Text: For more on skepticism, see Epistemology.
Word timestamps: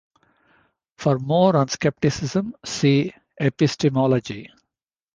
For 0.97 1.19
more 1.19 1.55
on 1.55 1.67
skepticism, 1.67 2.55
see 2.65 3.13
Epistemology. 3.39 4.49